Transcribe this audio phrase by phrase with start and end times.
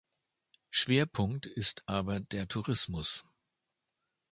[0.71, 3.23] Schwerpunkt ist aber der Tourismus.